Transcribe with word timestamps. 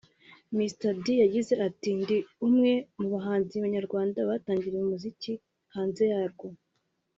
Mr 0.57 0.91
D 1.03 1.05
yagize 1.23 1.53
ati 1.67 1.89
“Ndi 1.99 2.17
umwe 2.47 2.73
mu 2.99 3.07
bahanzi 3.13 3.55
nyarwanda 3.75 4.19
batangiriye 4.29 4.81
umuziki 4.83 5.33
hanze 5.75 6.03
yarwo 6.11 6.47